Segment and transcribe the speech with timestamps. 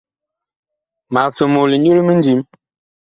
[1.13, 2.41] Mag somoo linyu limindim.